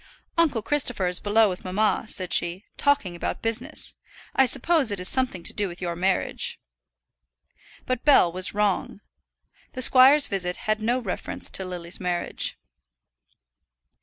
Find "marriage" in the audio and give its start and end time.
5.95-6.59, 11.99-12.57